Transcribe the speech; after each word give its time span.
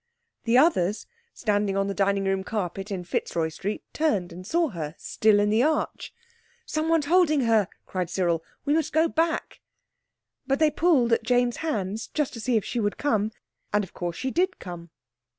The 0.45 0.57
others, 0.57 1.05
standing 1.31 1.77
on 1.77 1.85
the 1.85 1.93
dining 1.93 2.23
room 2.23 2.43
carpet 2.43 2.89
in 2.89 3.03
Fitzroy 3.03 3.49
Street, 3.49 3.83
turned 3.93 4.33
and 4.33 4.47
saw 4.47 4.69
her 4.69 4.95
still 4.97 5.39
in 5.39 5.51
the 5.51 5.61
arch. 5.61 6.11
"Someone's 6.65 7.05
holding 7.05 7.41
her," 7.41 7.67
cried 7.85 8.09
Cyril. 8.09 8.43
"We 8.65 8.73
must 8.73 8.93
go 8.93 9.07
back." 9.07 9.61
But 10.47 10.57
they 10.57 10.71
pulled 10.71 11.13
at 11.13 11.21
Jane's 11.21 11.57
hands 11.57 12.07
just 12.15 12.33
to 12.33 12.39
see 12.39 12.57
if 12.57 12.65
she 12.65 12.79
would 12.79 12.97
come, 12.97 13.31
and, 13.71 13.83
of 13.83 13.93
course, 13.93 14.15
she 14.17 14.31
did 14.31 14.57
come. 14.57 14.89